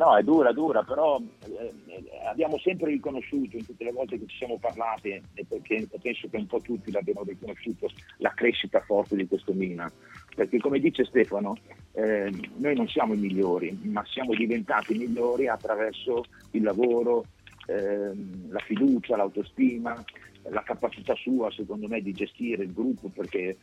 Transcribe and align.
No, 0.00 0.16
è 0.16 0.22
dura, 0.22 0.50
dura, 0.52 0.82
però 0.82 1.20
eh, 1.20 1.74
abbiamo 2.26 2.58
sempre 2.58 2.90
riconosciuto 2.90 3.58
in 3.58 3.66
tutte 3.66 3.84
le 3.84 3.92
volte 3.92 4.18
che 4.18 4.24
ci 4.28 4.38
siamo 4.38 4.56
parlati, 4.58 5.10
e 5.10 5.44
perché 5.46 5.86
penso 6.00 6.26
che 6.30 6.38
un 6.38 6.46
po' 6.46 6.62
tutti 6.62 6.90
l'abbiamo 6.90 7.22
riconosciuto, 7.22 7.90
la 8.16 8.32
crescita 8.32 8.80
forte 8.80 9.14
di 9.14 9.26
questo 9.26 9.52
Milan. 9.52 9.92
Perché 10.34 10.56
come 10.56 10.78
dice 10.78 11.04
Stefano, 11.04 11.58
eh, 11.92 12.32
noi 12.56 12.74
non 12.74 12.88
siamo 12.88 13.12
i 13.12 13.18
migliori, 13.18 13.78
ma 13.82 14.02
siamo 14.06 14.34
diventati 14.34 14.96
migliori 14.96 15.48
attraverso 15.48 16.24
il 16.52 16.62
lavoro, 16.62 17.26
eh, 17.66 18.10
la 18.48 18.60
fiducia, 18.60 19.16
l'autostima, 19.16 20.02
la 20.44 20.62
capacità 20.62 21.14
sua, 21.14 21.50
secondo 21.50 21.88
me, 21.88 22.00
di 22.00 22.12
gestire 22.12 22.62
il 22.62 22.72
gruppo, 22.72 23.08
perché 23.08 23.58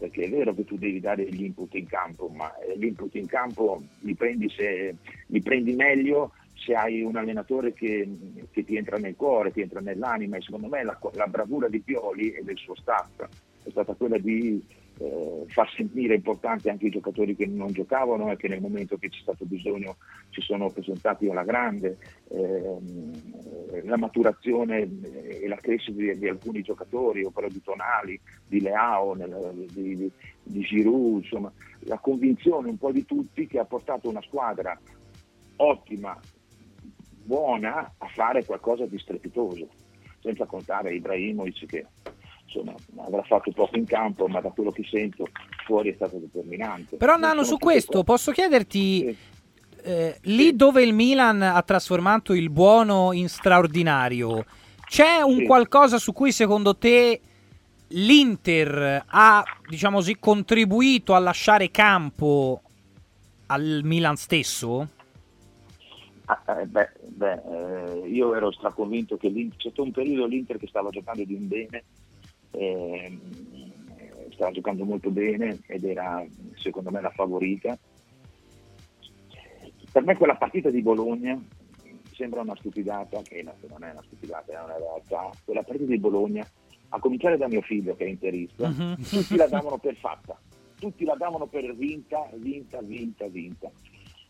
perché 0.00 0.24
è 0.24 0.30
vero 0.30 0.54
che 0.54 0.64
tu 0.64 0.78
devi 0.78 0.98
dare 0.98 1.24
gli 1.28 1.44
input 1.44 1.74
in 1.74 1.86
campo, 1.86 2.28
ma 2.28 2.50
eh, 2.58 2.78
gli 2.78 2.86
input 2.86 3.14
in 3.16 3.26
campo 3.26 3.82
li 4.00 4.14
prendi, 4.14 4.48
se, 4.48 4.96
li 5.26 5.42
prendi 5.42 5.74
meglio 5.74 6.32
se 6.54 6.74
hai 6.74 7.02
un 7.02 7.16
allenatore 7.16 7.74
che, 7.74 8.08
che, 8.50 8.64
ti 8.64 8.76
entra 8.76 8.96
nel 8.96 9.14
cuore, 9.14 9.52
ti 9.52 9.60
entra 9.60 9.80
nell'anima 9.80 10.38
e 10.38 10.40
secondo 10.40 10.68
me 10.68 10.82
la, 10.82 10.98
la 11.12 11.26
bravura 11.26 11.68
di 11.68 11.80
Pioli 11.80 12.32
e 12.32 12.42
del 12.42 12.56
suo 12.56 12.74
staff 12.74 13.28
è 13.62 13.70
stata 13.70 13.92
quella 13.94 14.18
di 14.18 14.62
eh, 14.98 15.44
far 15.48 15.70
sentire 15.74 16.14
importanti 16.14 16.68
anche 16.68 16.86
i 16.86 16.90
giocatori 16.90 17.34
che 17.36 17.46
non 17.46 17.72
giocavano 17.72 18.30
e 18.30 18.36
che 18.36 18.48
nel 18.48 18.60
momento 18.60 18.96
che 18.96 19.08
c'è 19.08 19.20
stato 19.20 19.44
bisogno 19.44 19.96
si 20.30 20.40
sono 20.40 20.70
presentati 20.70 21.28
alla 21.28 21.44
grande, 21.44 21.98
eh, 22.28 23.82
la 23.84 23.96
maturazione 23.96 24.88
e 25.40 25.48
la 25.48 25.56
crescita 25.56 25.96
di, 25.96 26.18
di, 26.18 26.28
alcuni 26.28 26.62
giocatori, 26.62 27.24
o 27.24 27.32
di 27.48 27.62
Tonali, 27.62 28.20
di 28.46 28.60
Leao, 28.60 29.14
nel, 29.14 29.66
di, 29.72 29.96
di, 29.96 30.10
di 30.42 30.60
Giroud, 30.60 31.24
insomma, 31.24 31.52
la 31.80 31.98
convinzione 31.98 32.68
un 32.68 32.78
po' 32.78 32.92
di 32.92 33.04
tutti 33.04 33.46
che 33.46 33.58
ha 33.58 33.64
portato 33.64 34.08
una 34.08 34.22
squadra 34.22 34.78
ottima, 35.56 36.18
buona, 37.22 37.94
a 37.98 38.06
fare 38.14 38.44
qualcosa 38.44 38.86
di 38.86 38.98
strepitoso, 38.98 39.68
senza 40.20 40.46
contare 40.46 40.94
Ibrahimovic 40.94 41.66
che 41.66 41.86
insomma, 42.44 42.74
avrà 43.06 43.22
fatto 43.22 43.50
poco 43.52 43.76
in 43.76 43.86
campo, 43.86 44.26
ma 44.26 44.40
da 44.40 44.50
quello 44.50 44.70
che 44.70 44.84
sento 44.90 45.28
fuori 45.64 45.90
è 45.90 45.94
stato 45.94 46.16
determinante. 46.18 46.96
Però 46.96 47.16
Nano, 47.16 47.44
su 47.44 47.56
questo 47.58 48.02
posso 48.02 48.32
chiederti, 48.32 49.00
sì. 49.00 49.16
eh, 49.82 50.18
lì 50.22 50.56
dove 50.56 50.82
il 50.82 50.92
Milan 50.92 51.42
ha 51.42 51.62
trasformato 51.62 52.32
il 52.32 52.50
buono 52.50 53.12
in 53.12 53.28
straordinario, 53.28 54.44
c'è 54.90 55.20
un 55.20 55.36
sì. 55.36 55.44
qualcosa 55.44 55.98
su 55.98 56.12
cui 56.12 56.32
secondo 56.32 56.76
te 56.76 57.20
l'Inter 57.90 59.04
ha, 59.06 59.44
diciamo 59.68 59.98
così, 59.98 60.18
contribuito 60.18 61.14
a 61.14 61.20
lasciare 61.20 61.70
campo 61.70 62.60
al 63.46 63.82
Milan 63.84 64.16
stesso? 64.16 64.88
Ah, 66.24 66.42
eh, 66.60 66.66
beh, 66.66 66.90
beh 67.06 67.42
eh, 68.02 68.08
io 68.08 68.34
ero 68.34 68.50
straconvinto 68.50 69.16
che 69.16 69.32
c'è 69.32 69.48
stato 69.58 69.84
un 69.84 69.92
periodo 69.92 70.26
l'Inter 70.26 70.58
che 70.58 70.66
stava 70.66 70.90
giocando 70.90 71.22
di 71.22 71.34
un 71.34 71.46
bene 71.46 71.84
eh, 72.50 73.16
stava 74.32 74.50
giocando 74.50 74.84
molto 74.84 75.10
bene 75.10 75.60
ed 75.66 75.84
era 75.84 76.26
secondo 76.56 76.90
me 76.90 77.00
la 77.00 77.10
favorita. 77.10 77.78
Per 79.92 80.02
me 80.02 80.16
quella 80.16 80.34
partita 80.34 80.68
di 80.68 80.82
Bologna 80.82 81.40
sembra 82.20 82.42
una 82.42 82.54
stupidata, 82.56 83.22
che 83.22 83.42
non 83.42 83.82
è 83.82 83.90
una 83.90 84.02
stupidata, 84.04 84.52
è 84.52 84.62
una 84.62 84.76
realtà. 84.76 85.30
Quella 85.42 85.62
partita 85.62 85.88
di 85.88 85.98
Bologna, 85.98 86.46
a 86.90 86.98
cominciare 86.98 87.38
da 87.38 87.48
mio 87.48 87.62
figlio 87.62 87.96
che 87.96 88.04
è 88.04 88.08
interista, 88.08 88.68
uh-huh. 88.68 88.96
tutti 88.96 89.36
la 89.36 89.46
davano 89.46 89.78
per 89.78 89.96
fatta, 89.96 90.38
tutti 90.78 91.04
la 91.04 91.14
davano 91.16 91.46
per 91.46 91.74
vinta, 91.74 92.28
vinta, 92.34 92.80
vinta, 92.82 93.26
vinta 93.26 93.70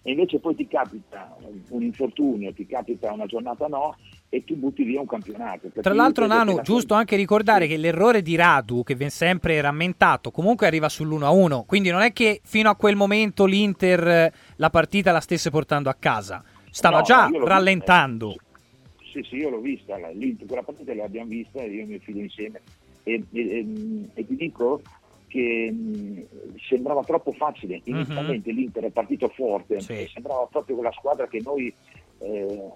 e 0.02 0.12
invece 0.12 0.38
poi 0.38 0.54
ti 0.54 0.66
capita 0.66 1.36
un 1.70 1.82
infortunio, 1.82 2.54
ti 2.54 2.66
capita 2.66 3.12
una 3.12 3.26
giornata 3.26 3.66
no 3.66 3.96
e 4.30 4.44
tu 4.44 4.56
butti 4.56 4.82
via 4.82 5.00
un 5.00 5.06
campionato. 5.06 5.68
Tra 5.78 5.92
l'altro 5.92 6.26
Nano, 6.26 6.62
giusto 6.62 6.94
anche 6.94 7.16
ricordare 7.16 7.66
che 7.66 7.76
l'errore 7.76 8.22
di 8.22 8.34
Radu, 8.34 8.82
che 8.82 8.94
viene 8.94 9.10
sempre 9.10 9.60
rammentato, 9.60 10.30
comunque 10.30 10.66
arriva 10.66 10.86
sull'1-1, 10.86 11.64
quindi 11.66 11.90
non 11.90 12.00
è 12.00 12.12
che 12.14 12.40
fino 12.44 12.70
a 12.70 12.76
quel 12.76 12.96
momento 12.96 13.44
l'Inter 13.44 14.32
la 14.56 14.70
partita 14.70 15.12
la 15.12 15.20
stesse 15.20 15.50
portando 15.50 15.90
a 15.90 15.96
casa, 15.98 16.42
stava 16.70 16.98
no, 16.98 17.02
già 17.02 17.30
rallentando. 17.32 18.36
Sì, 19.10 19.22
sì, 19.22 19.36
io 19.36 19.50
l'ho 19.50 19.60
vista, 19.60 19.96
l'Inter, 19.96 20.46
quella 20.46 20.62
partita 20.62 20.94
l'abbiamo 20.94 21.28
vista, 21.28 21.62
io 21.64 21.82
e 21.82 21.86
mio 21.86 21.98
figlio 21.98 22.22
insieme, 22.22 22.60
e, 23.02 23.24
e, 23.32 23.66
e, 24.14 24.26
ti 24.26 24.36
dico, 24.36 24.82
che 25.26 25.70
mh, 25.70 26.26
sembrava 26.68 27.02
troppo 27.02 27.32
facile. 27.32 27.80
Mhm. 27.84 27.94
Inizialmente 27.94 28.50
uh-huh. 28.50 28.56
l'Inter 28.56 28.84
è 28.84 28.90
partito 28.90 29.28
forte, 29.28 29.80
sì. 29.80 30.08
sembrava 30.12 30.46
proprio 30.46 30.76
quella 30.76 30.92
squadra 30.92 31.26
che 31.26 31.40
noi 31.42 31.74
eh, 32.20 32.70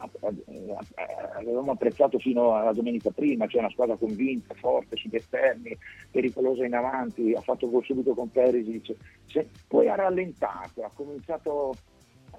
avevamo 1.37 1.73
apprezzato 1.73 2.19
fino 2.19 2.55
alla 2.55 2.73
domenica 2.73 3.11
prima, 3.11 3.47
cioè 3.47 3.61
una 3.61 3.71
squadra 3.71 3.97
convinta, 3.97 4.55
forte 4.55 4.97
sugli 4.97 5.17
esterni, 5.17 5.77
pericolosa 6.11 6.65
in 6.65 6.75
avanti, 6.75 7.33
ha 7.33 7.41
fatto 7.41 7.69
gol 7.69 7.85
subito 7.85 8.15
con 8.15 8.31
Perisic, 8.31 8.95
cioè, 9.27 9.47
poi 9.69 9.89
ha 9.89 9.95
rallentato, 9.95 10.83
ha 10.83 10.91
cominciato 10.95 11.75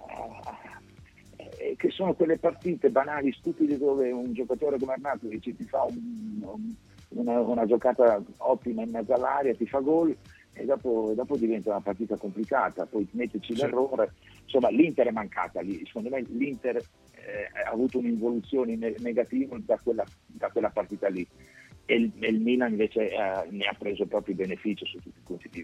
a, 0.07 0.74
eh, 1.57 1.75
che 1.77 1.89
sono 1.89 2.13
quelle 2.13 2.37
partite 2.37 2.89
banali, 2.89 3.31
stupide 3.33 3.77
dove 3.77 4.11
un 4.11 4.33
giocatore 4.33 4.77
come 4.77 4.93
Arnautovic 4.93 5.55
ti 5.55 5.63
fa 5.63 5.83
un, 5.83 6.41
un 6.41 6.75
una, 7.15 7.39
una, 7.39 7.65
giocata 7.65 8.21
ottima 8.37 8.83
in 8.83 8.91
mezzo 8.91 9.13
all'aria, 9.13 9.55
ti 9.55 9.65
fa 9.65 9.79
gol 9.79 10.15
e 10.53 10.65
dopo, 10.65 11.13
dopo 11.15 11.37
diventa 11.37 11.69
una 11.69 11.81
partita 11.81 12.17
complicata, 12.17 12.85
poi 12.85 13.07
metterci 13.11 13.53
sì. 13.53 13.61
l'errore. 13.61 14.13
Insomma, 14.43 14.69
l'Inter 14.69 15.07
è 15.07 15.11
mancata 15.11 15.61
lì, 15.61 15.83
secondo 15.85 16.09
me 16.09 16.23
l'Inter 16.27 16.77
eh, 16.77 17.49
ha 17.65 17.71
avuto 17.71 17.99
un'involuzione 17.99 18.75
negativa 18.75 19.57
da 19.59 19.77
quella, 19.81 20.05
da 20.25 20.49
quella 20.49 20.69
partita 20.69 21.07
lì 21.07 21.25
e 21.85 21.95
il, 21.95 22.11
e 22.19 22.27
il 22.29 22.41
Milan 22.41 22.71
invece 22.71 23.11
eh, 23.11 23.47
ne 23.49 23.65
ha 23.65 23.75
preso 23.77 24.05
proprio 24.05 24.35
beneficio 24.35 24.85
su 24.85 24.97
tutti 24.97 25.19
i 25.19 25.23
punti 25.23 25.49
di 25.49 25.57
vista. 25.57 25.63